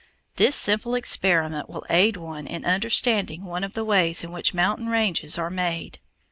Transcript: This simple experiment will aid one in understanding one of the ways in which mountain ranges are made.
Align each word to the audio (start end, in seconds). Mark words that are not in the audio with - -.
This 0.37 0.55
simple 0.55 0.95
experiment 0.95 1.69
will 1.69 1.85
aid 1.87 2.17
one 2.17 2.47
in 2.47 2.65
understanding 2.65 3.45
one 3.45 3.63
of 3.63 3.75
the 3.75 3.85
ways 3.85 4.23
in 4.23 4.31
which 4.31 4.51
mountain 4.51 4.89
ranges 4.89 5.37
are 5.37 5.51
made. 5.51 5.99